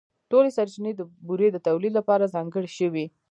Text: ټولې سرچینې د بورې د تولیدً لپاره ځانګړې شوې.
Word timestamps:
ټولې 0.31 0.49
سرچینې 0.57 0.91
د 0.95 1.01
بورې 1.27 1.47
د 1.51 1.57
تولیدً 1.67 1.93
لپاره 1.99 2.31
ځانګړې 2.35 2.69
شوې. 2.77 3.05